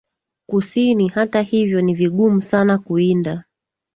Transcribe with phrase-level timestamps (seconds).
[0.49, 3.43] Kusini Hata hivyo ni vigumu sana kuwinda